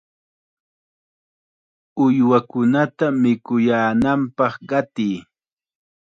[2.03, 5.15] ¡Uywakunata mikuyaananpaq qatiy!